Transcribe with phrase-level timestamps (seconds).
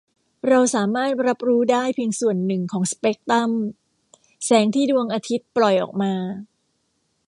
[0.47, 3.51] เราสามารถรับรู้ได้เพียงส่วนหนึ่งของสเปกตรัม
[4.45, 6.13] แสงที่ดวงอาทิตย์ปล่อยออกมา